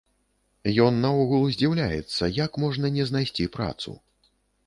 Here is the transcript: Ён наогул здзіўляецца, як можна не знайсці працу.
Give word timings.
Ён 0.85 0.95
наогул 1.05 1.43
здзіўляецца, 1.57 2.31
як 2.37 2.51
можна 2.65 2.85
не 2.97 3.03
знайсці 3.13 3.49
працу. 3.59 3.91